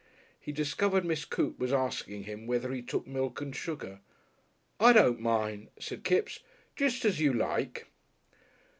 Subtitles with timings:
[0.39, 3.99] He discovered Miss Coote was asking him whether he took milk and sugar.
[4.79, 6.39] "I don't mind," said Kipps.
[6.75, 7.85] "Just as you like."